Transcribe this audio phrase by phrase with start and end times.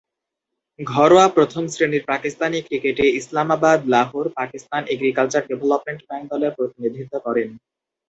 [0.79, 7.49] ঘরোয়া প্রথম-শ্রেণীর পাকিস্তানি ক্রিকেটে Islamabad, Lahore Pakistan agriculture development bank দলের প্রতিনিধিত্ব করেন।